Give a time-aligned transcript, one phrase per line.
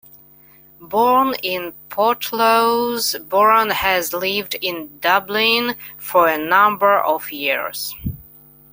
[0.79, 7.93] Born in Portlaoise, Boran has lived in Dublin for a number of years.